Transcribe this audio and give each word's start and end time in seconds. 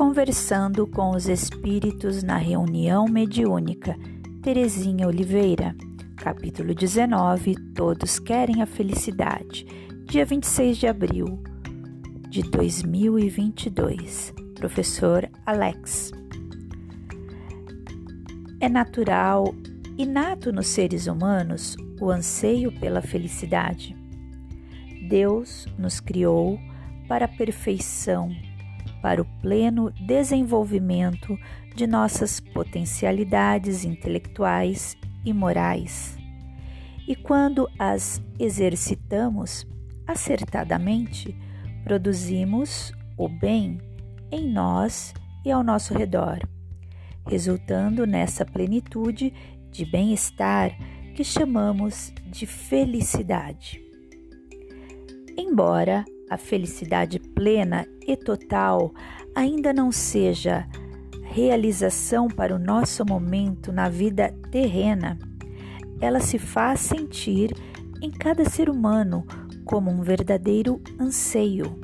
Conversando 0.00 0.86
com 0.86 1.10
os 1.10 1.28
espíritos 1.28 2.22
na 2.22 2.38
reunião 2.38 3.04
mediúnica. 3.04 3.94
Terezinha 4.42 5.06
Oliveira, 5.06 5.76
capítulo 6.16 6.74
19. 6.74 7.54
Todos 7.74 8.18
querem 8.18 8.62
a 8.62 8.66
felicidade. 8.66 9.66
Dia 10.06 10.24
26 10.24 10.78
de 10.78 10.86
abril 10.86 11.42
de 12.30 12.40
2022. 12.44 14.32
Professor 14.54 15.28
Alex. 15.44 16.12
É 18.58 18.70
natural, 18.70 19.54
inato 19.98 20.50
nos 20.50 20.68
seres 20.68 21.08
humanos, 21.08 21.76
o 22.00 22.10
anseio 22.10 22.72
pela 22.80 23.02
felicidade. 23.02 23.94
Deus 25.10 25.66
nos 25.78 26.00
criou 26.00 26.58
para 27.06 27.26
a 27.26 27.28
perfeição 27.28 28.34
para 29.00 29.22
o 29.22 29.24
pleno 29.40 29.90
desenvolvimento 30.06 31.38
de 31.74 31.86
nossas 31.86 32.40
potencialidades 32.40 33.84
intelectuais 33.84 34.96
e 35.24 35.32
morais. 35.32 36.18
E 37.06 37.14
quando 37.16 37.68
as 37.78 38.22
exercitamos 38.38 39.66
acertadamente, 40.06 41.36
produzimos 41.84 42.92
o 43.16 43.28
bem 43.28 43.78
em 44.30 44.48
nós 44.48 45.12
e 45.44 45.50
ao 45.50 45.62
nosso 45.62 45.94
redor, 45.94 46.38
resultando 47.26 48.06
nessa 48.06 48.44
plenitude 48.44 49.32
de 49.70 49.84
bem-estar 49.84 50.76
que 51.14 51.24
chamamos 51.24 52.12
de 52.26 52.46
felicidade. 52.46 53.82
Embora 55.36 56.04
a 56.30 56.38
felicidade 56.38 57.18
plena 57.18 57.84
e 58.06 58.16
total 58.16 58.94
ainda 59.34 59.72
não 59.72 59.90
seja 59.90 60.66
realização 61.24 62.28
para 62.28 62.54
o 62.54 62.58
nosso 62.58 63.04
momento 63.04 63.72
na 63.72 63.88
vida 63.88 64.32
terrena, 64.50 65.18
ela 66.00 66.20
se 66.20 66.38
faz 66.38 66.80
sentir 66.80 67.52
em 68.00 68.10
cada 68.10 68.48
ser 68.48 68.70
humano 68.70 69.26
como 69.64 69.90
um 69.90 70.02
verdadeiro 70.02 70.80
anseio. 70.98 71.78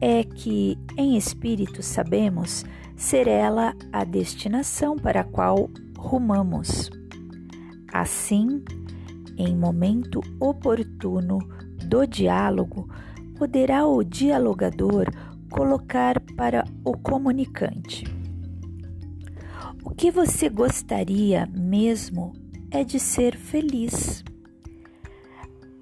É 0.00 0.24
que, 0.24 0.78
em 0.96 1.16
espírito, 1.16 1.82
sabemos 1.82 2.64
ser 2.96 3.28
ela 3.28 3.74
a 3.92 4.02
destinação 4.04 4.96
para 4.96 5.20
a 5.20 5.24
qual 5.24 5.70
rumamos. 5.96 6.90
Assim, 7.92 8.62
em 9.36 9.56
momento 9.56 10.20
oportuno 10.38 11.38
do 11.86 12.06
diálogo, 12.06 12.88
poderá 13.40 13.86
o 13.86 14.04
dialogador 14.04 15.06
colocar 15.50 16.20
para 16.36 16.62
o 16.84 16.92
comunicante. 16.92 18.04
O 19.82 19.88
que 19.94 20.10
você 20.10 20.50
gostaria 20.50 21.48
mesmo 21.50 22.34
é 22.70 22.84
de 22.84 23.00
ser 23.00 23.34
feliz. 23.34 24.22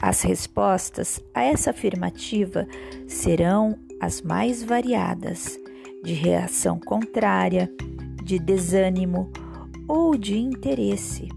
As 0.00 0.22
respostas 0.22 1.18
a 1.34 1.42
essa 1.42 1.70
afirmativa 1.70 2.64
serão 3.08 3.76
as 4.00 4.22
mais 4.22 4.62
variadas, 4.62 5.58
de 6.04 6.12
reação 6.12 6.78
contrária, 6.78 7.68
de 8.22 8.38
desânimo 8.38 9.32
ou 9.88 10.16
de 10.16 10.38
interesse, 10.38 11.28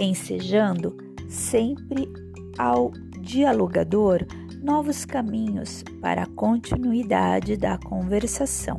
ensejando 0.00 0.96
sempre 1.28 2.12
ao 2.58 2.90
dialogador 3.20 4.26
novos 4.64 5.04
caminhos 5.04 5.84
para 6.00 6.22
a 6.22 6.26
continuidade 6.26 7.54
da 7.54 7.76
conversação. 7.76 8.78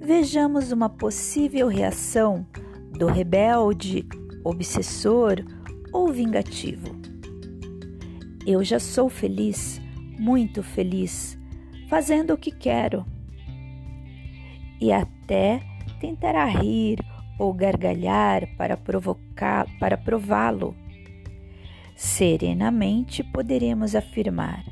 Vejamos 0.00 0.72
uma 0.72 0.88
possível 0.88 1.68
reação 1.68 2.46
do 2.98 3.06
rebelde, 3.06 4.08
obsessor 4.42 5.44
ou 5.92 6.08
vingativo. 6.08 6.96
Eu 8.46 8.64
já 8.64 8.80
sou 8.80 9.10
feliz, 9.10 9.82
muito 10.18 10.62
feliz, 10.62 11.38
fazendo 11.90 12.32
o 12.32 12.38
que 12.38 12.50
quero. 12.50 13.04
E 14.80 14.90
até 14.90 15.60
tentará 16.00 16.46
rir 16.46 16.98
ou 17.38 17.52
gargalhar 17.52 18.48
para 18.56 18.78
provocar, 18.78 19.66
para 19.78 19.98
prová-lo 19.98 20.74
Serenamente 21.94 23.22
poderemos 23.22 23.94
afirmar: 23.94 24.64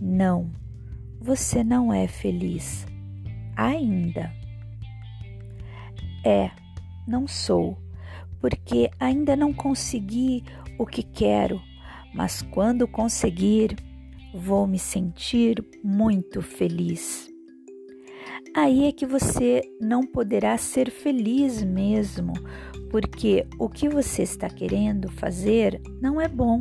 não, 0.00 0.50
você 1.20 1.64
não 1.64 1.92
é 1.92 2.06
feliz 2.06 2.86
ainda. 3.56 4.32
É, 6.24 6.50
não 7.06 7.26
sou, 7.26 7.76
porque 8.40 8.90
ainda 8.98 9.34
não 9.34 9.52
consegui 9.52 10.44
o 10.78 10.86
que 10.86 11.02
quero, 11.02 11.60
mas 12.14 12.42
quando 12.42 12.86
conseguir, 12.86 13.76
vou 14.34 14.66
me 14.66 14.78
sentir 14.78 15.64
muito 15.82 16.42
feliz. 16.42 17.31
Aí 18.54 18.86
é 18.86 18.92
que 18.92 19.06
você 19.06 19.62
não 19.80 20.06
poderá 20.06 20.56
ser 20.58 20.90
feliz 20.90 21.62
mesmo, 21.62 22.32
porque 22.90 23.46
o 23.58 23.68
que 23.68 23.88
você 23.88 24.22
está 24.22 24.48
querendo 24.48 25.10
fazer 25.10 25.80
não 26.00 26.20
é 26.20 26.28
bom. 26.28 26.60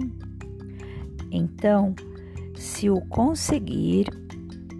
Então, 1.31 1.93
se 2.55 2.89
o 2.89 3.01
conseguir, 3.01 4.07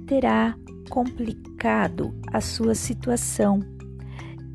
terá 0.08 0.56
complicado 0.90 2.14
a 2.32 2.42
sua 2.42 2.76
situação. 2.76 3.60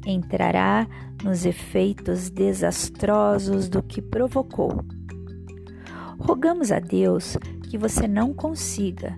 Entrará 0.06 0.86
nos 1.24 1.46
efeitos 1.46 2.30
desastrosos 2.30 3.68
do 3.68 3.82
que 3.82 4.02
provocou. 4.02 4.84
Rogamos 6.18 6.70
a 6.70 6.78
Deus 6.78 7.36
que 7.70 7.78
você 7.78 8.06
não 8.06 8.32
consiga. 8.32 9.16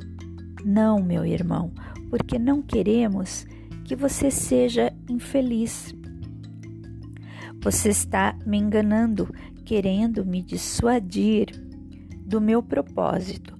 Não, 0.64 1.02
meu 1.02 1.24
irmão, 1.24 1.72
porque 2.08 2.38
não 2.38 2.62
queremos 2.62 3.46
que 3.84 3.96
você 3.96 4.30
seja 4.30 4.92
infeliz. 5.08 5.94
Você 7.62 7.88
está 7.88 8.36
me 8.46 8.58
enganando, 8.58 9.28
querendo 9.64 10.24
me 10.24 10.42
dissuadir 10.42 11.48
do 12.24 12.40
meu 12.40 12.62
propósito. 12.62 13.58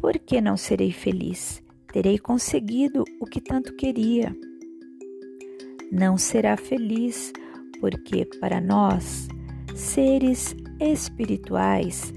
Por 0.00 0.18
que 0.18 0.40
não 0.40 0.56
serei 0.56 0.90
feliz? 0.90 1.62
Terei 1.92 2.18
conseguido 2.18 3.04
o 3.20 3.26
que 3.26 3.40
tanto 3.40 3.74
queria. 3.76 4.34
Não 5.92 6.16
será 6.16 6.56
feliz, 6.56 7.32
porque 7.80 8.24
para 8.40 8.60
nós, 8.60 9.28
seres 9.74 10.54
espirituais, 10.80 12.14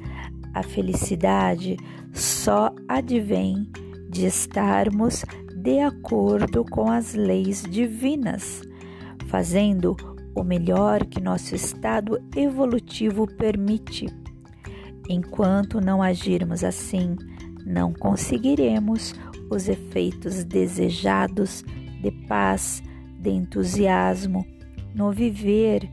a 0.53 0.63
felicidade 0.63 1.75
só 2.13 2.74
advém 2.88 3.69
de 4.09 4.28
estarmos 4.28 5.25
de 5.63 5.79
acordo 5.79 6.66
com 6.66 6.91
as 6.91 7.13
leis 7.13 7.63
divinas, 7.63 8.62
fazendo 9.28 9.96
o 10.35 10.44
melhor 10.44 11.06
que 11.06 11.22
nosso 11.22 11.56
estado 11.56 12.22
evolutivo 12.35 13.25
permite. 13.25 14.07
Enquanto 15.07 15.79
não 15.79 16.03
agirmos 16.03 16.66
assim, 16.66 17.16
não 17.66 17.94
conseguiremos 17.94 19.16
os 19.50 19.69
efeitos 19.69 20.44
desejados 20.44 21.63
de 22.01 22.12
paz, 22.28 22.84
de 23.18 23.30
entusiasmo, 23.30 24.45
no 24.94 25.13
viver, 25.13 25.90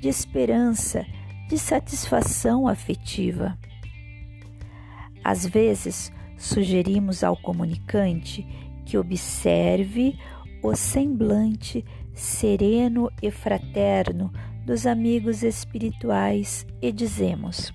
de 0.00 0.08
esperança, 0.08 1.06
de 1.48 1.56
satisfação 1.58 2.66
afetiva. 2.66 3.56
Às 5.22 5.46
vezes, 5.46 6.12
sugerimos 6.36 7.22
ao 7.22 7.36
comunicante 7.36 8.44
que 8.84 8.98
observe 8.98 10.18
o 10.62 10.74
semblante 10.74 11.84
sereno 12.14 13.10
e 13.22 13.30
fraterno 13.30 14.32
dos 14.64 14.86
amigos 14.86 15.42
espirituais 15.42 16.66
e 16.80 16.92
dizemos: 16.92 17.72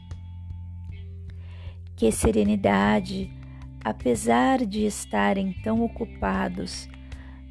Que 1.95 2.11
serenidade, 2.11 3.31
apesar 3.83 4.65
de 4.65 4.85
estarem 4.85 5.53
tão 5.63 5.81
ocupados, 5.83 6.87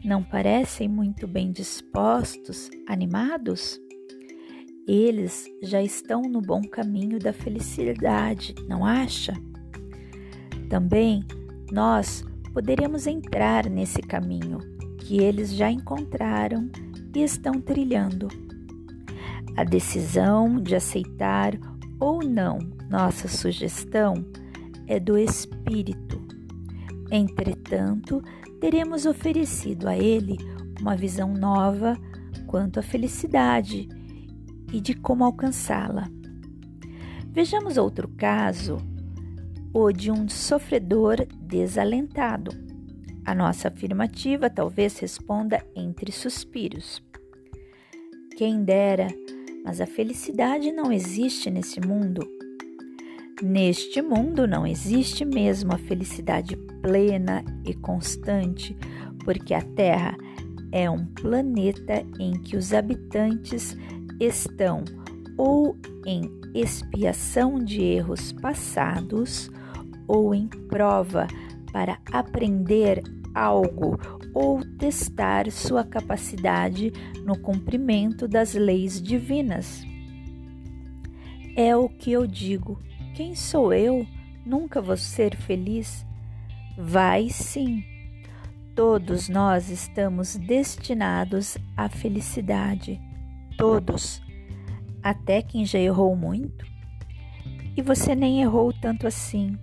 não 0.05 0.23
parecem 0.23 0.89
muito 0.89 1.27
bem 1.27 1.53
dispostos, 1.53 2.71
animados? 2.87 3.79
Eles 4.87 5.47
já 5.63 5.83
estão 5.83 6.23
no 6.23 6.41
bom 6.41 6.63
caminho 6.63 7.19
da 7.19 7.33
felicidade, 7.33 8.55
não 8.69 8.87
acha? 8.87 9.35
Também 10.71 11.25
nós 11.73 12.25
poderemos 12.57 13.07
entrar 13.07 13.69
nesse 13.69 14.01
caminho 14.01 14.61
que 14.97 15.19
eles 15.19 15.55
já 15.55 15.71
encontraram 15.71 16.71
e 17.15 17.23
estão 17.23 17.61
trilhando. 17.61 18.29
A 19.55 19.63
decisão 19.63 20.59
de 20.59 20.75
aceitar 20.75 21.53
ou 22.01 22.25
não 22.25 22.59
nossa 22.89 23.29
sugestão 23.29 24.25
é 24.87 24.99
do 24.99 25.19
espírito. 25.19 26.19
Entretanto, 27.11 28.23
teremos 28.59 29.05
oferecido 29.05 29.87
a 29.87 29.95
ele 29.95 30.39
uma 30.81 30.97
visão 30.97 31.35
nova 31.35 31.95
quanto 32.47 32.81
à 32.81 32.83
felicidade 32.83 33.87
e 34.73 34.81
de 34.81 34.95
como 34.95 35.25
alcançá-la. 35.25 36.09
Vejamos 37.35 37.77
outro 37.77 38.09
caso, 38.17 38.79
o 39.79 39.93
de 39.93 40.11
um 40.11 40.27
sofredor 40.27 41.27
desalentado. 41.39 42.51
A 43.27 43.35
nossa 43.35 43.69
afirmativa 43.69 44.49
talvez 44.49 44.99
responda 44.99 45.63
entre 45.77 46.11
suspiros. 46.11 47.03
Quem 48.39 48.65
dera, 48.65 49.07
mas 49.63 49.79
a 49.79 49.87
felicidade 49.87 50.73
não 50.73 50.91
existe 50.91 51.51
nesse 51.51 51.79
mundo. 51.79 52.27
Neste 53.43 54.01
mundo 54.01 54.49
não 54.49 54.67
existe 54.67 55.27
mesmo 55.27 55.75
a 55.75 55.79
felicidade 55.79 56.57
plena 56.81 57.45
e 57.63 57.75
constante, 57.75 58.75
porque 59.27 59.53
a 59.53 59.61
Terra 59.61 60.17
é 60.73 60.89
um 60.89 61.05
planeta 61.05 62.03
em 62.19 62.33
que 62.33 62.57
os 62.57 62.73
habitantes 62.73 63.77
estão 64.19 64.83
ou 65.37 65.77
em 66.07 66.31
expiação 66.55 67.63
de 67.63 67.83
erros 67.83 68.33
passados 68.33 69.51
ou 70.07 70.35
em 70.35 70.49
prova 70.49 71.27
para 71.73 71.99
aprender 72.13 73.03
algo 73.35 73.99
ou 74.35 74.65
testar 74.79 75.51
sua 75.51 75.85
capacidade 75.85 76.93
no 77.25 77.39
cumprimento 77.39 78.27
das 78.27 78.55
leis 78.55 79.01
divinas. 79.01 79.85
É 81.55 81.77
o 81.77 81.89
que 81.89 82.13
eu 82.13 82.27
digo 82.27 82.79
quem 83.17 83.35
sou 83.35 83.73
eu? 83.73 84.07
Nunca 84.45 84.83
vou 84.83 84.95
ser 84.95 85.35
feliz? 85.35 86.05
Vai 86.77 87.31
sim. 87.31 87.83
Todos 88.75 89.27
nós 89.27 89.71
estamos 89.71 90.37
destinados 90.37 91.57
à 91.75 91.89
felicidade. 91.89 93.01
Todos. 93.57 94.21
Até 95.03 95.41
quem 95.41 95.65
já 95.65 95.79
errou 95.79 96.15
muito. 96.15 96.67
E 97.75 97.81
você 97.81 98.15
nem 98.15 98.43
errou 98.43 98.71
tanto 98.71 99.07
assim. 99.07 99.59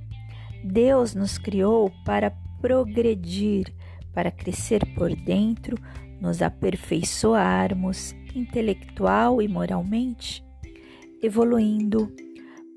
Deus 0.64 1.14
nos 1.14 1.38
criou 1.38 1.92
para 2.06 2.32
progredir, 2.62 3.74
para 4.14 4.32
crescer 4.32 4.86
por 4.96 5.14
dentro, 5.16 5.78
nos 6.22 6.42
aperfeiçoarmos 6.42 8.16
intelectual 8.36 9.42
e 9.42 9.48
moralmente, 9.48 10.44
evoluindo 11.22 12.12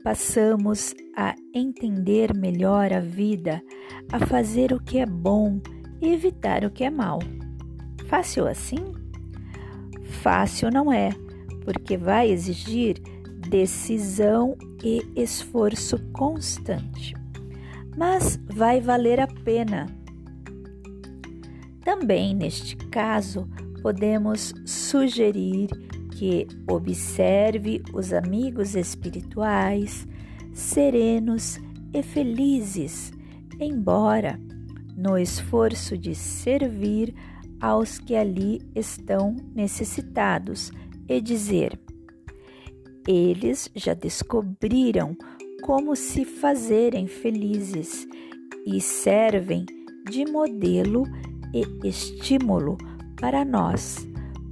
passamos 0.07 0.95
a 1.17 1.35
entender 1.53 2.33
melhor 2.33 2.93
a 2.93 3.01
vida, 3.01 3.61
a 4.13 4.25
fazer 4.25 4.73
o 4.73 4.79
que 4.79 4.99
é 4.99 5.05
bom 5.05 5.61
e 6.01 6.13
evitar 6.13 6.65
o 6.65 6.71
que 6.71 6.85
é 6.85 6.91
mal. 6.91 7.19
Fácil 8.07 8.47
assim? 8.47 8.93
Fácil 10.23 10.71
não 10.71 10.93
é, 10.93 11.11
porque 11.65 11.97
vai 11.97 12.31
exigir 12.31 13.01
decisão 13.51 14.57
e 14.85 15.03
esforço 15.17 15.99
constante. 16.13 17.17
Mas 17.97 18.39
vai 18.53 18.81
valer 18.81 19.21
a 19.21 19.27
pena. 19.27 19.87
Também 21.83 22.35
neste 22.35 22.77
caso, 22.77 23.49
podemos 23.83 24.53
sugerir 24.65 25.69
que 26.11 26.47
observe 26.69 27.83
os 27.93 28.13
amigos 28.13 28.75
espirituais 28.75 30.07
serenos 30.53 31.59
e 31.93 32.03
felizes, 32.03 33.13
embora 33.61 34.41
no 34.97 35.19
esforço 35.19 35.97
de 35.97 36.15
servir 36.15 37.15
aos 37.61 37.99
que 37.99 38.17
ali 38.17 38.61
estão 38.75 39.37
necessitados 39.55 40.73
e 41.09 41.21
dizer: 41.21 41.79
eles 43.07 43.71
já 43.75 43.95
descobriram 43.95 45.17
como 45.63 45.97
se 45.97 46.25
fazerem 46.25 47.07
felizes 47.07 48.07
e 48.65 48.81
servem 48.81 49.67
de 50.09 50.25
modelo 50.25 51.05
e 51.53 51.89
estímulo 51.89 52.77
para 53.21 53.45
nós, 53.45 54.07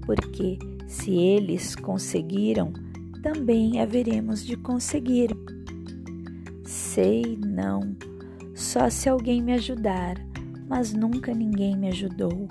porque 0.06 0.58
se 0.86 1.12
eles 1.12 1.74
conseguiram, 1.74 2.72
também 3.22 3.80
haveremos 3.80 4.44
de 4.44 4.56
conseguir. 4.56 5.30
Sei 6.64 7.38
não, 7.44 7.96
só 8.54 8.88
se 8.88 9.08
alguém 9.08 9.42
me 9.42 9.52
ajudar, 9.52 10.16
mas 10.68 10.92
nunca 10.92 11.34
ninguém 11.34 11.76
me 11.76 11.88
ajudou. 11.88 12.48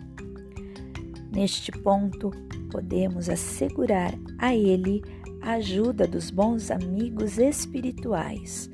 Neste 1.31 1.71
ponto, 1.71 2.31
podemos 2.69 3.29
assegurar 3.29 4.13
a 4.37 4.55
ele 4.55 5.01
ajuda 5.43 6.07
dos 6.07 6.31
bons 6.31 6.71
amigos 6.71 7.37
espirituais 7.37 8.69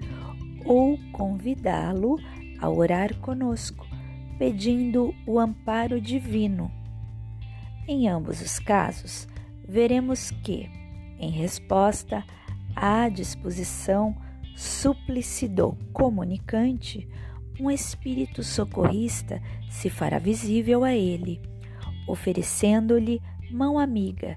ou 0.66 1.00
convidá-lo 1.12 2.18
a 2.60 2.70
orar 2.70 3.16
conosco, 3.18 3.88
pedindo 4.38 5.14
o 5.26 5.40
amparo 5.40 6.00
divino. 6.00 6.72
Em 7.88 8.08
ambos 8.08 8.42
os 8.42 8.60
casos, 8.60 9.28
veremos 9.68 10.32
que, 10.32 10.70
em 11.20 11.32
resposta 11.32 12.24
à 12.76 13.10
disposição 13.10 14.16
súplice 14.56 15.48
do 15.48 15.76
comunicante, 15.92 17.08
um 17.60 17.72
espírito 17.72 18.44
socorrista 18.44 19.42
se 19.70 19.90
fará 19.90 20.20
visível 20.20 20.84
a 20.84 20.94
ele, 20.94 21.42
oferecendo-lhe 22.08 23.22
mão 23.52 23.80
amiga, 23.80 24.36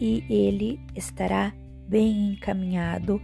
e 0.00 0.24
ele 0.28 0.80
estará 0.94 1.52
bem 1.88 2.32
encaminhado 2.32 3.20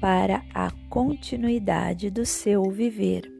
para 0.00 0.42
a 0.54 0.70
continuidade 0.88 2.10
do 2.10 2.24
seu 2.24 2.70
viver. 2.70 3.35